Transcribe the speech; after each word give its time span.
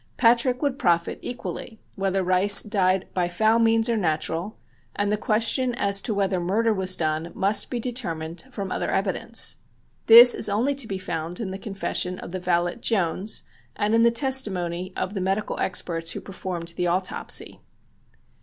Patrick 0.17 0.63
would 0.63 0.79
profit 0.79 1.19
equally 1.21 1.79
whether 1.93 2.23
Rice 2.23 2.63
died 2.63 3.07
by 3.13 3.29
foul 3.29 3.59
means 3.59 3.87
or 3.87 3.95
natural, 3.95 4.57
and 4.95 5.11
the 5.11 5.15
question 5.15 5.75
as 5.75 6.01
to 6.01 6.13
whether 6.15 6.39
murder 6.39 6.73
was 6.73 6.95
done 6.95 7.31
must 7.35 7.69
be 7.69 7.79
determined 7.79 8.45
from 8.49 8.71
other 8.71 8.89
evidence. 8.89 9.57
This 10.07 10.33
is 10.33 10.49
only 10.49 10.73
to 10.73 10.87
be 10.87 10.97
found 10.97 11.39
in 11.39 11.51
the 11.51 11.59
confession 11.59 12.17
of 12.17 12.31
the 12.31 12.39
valet 12.39 12.77
Jones 12.77 13.43
and 13.75 13.93
in 13.93 14.01
the 14.01 14.09
testimony 14.09 14.91
of 14.97 15.13
the 15.13 15.21
medical 15.21 15.59
experts 15.59 16.13
who 16.13 16.19
performed 16.19 16.69
the 16.77 16.87
autopsy. 16.87 17.61